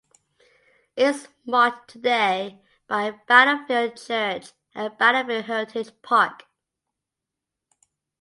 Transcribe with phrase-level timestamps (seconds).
[0.95, 6.45] It is marked today by Battlefield Church and Battlefield Heritage Park.